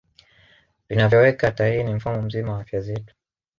[0.89, 3.15] Vinavyoweka hatarini mfumo mzima wa afya zetu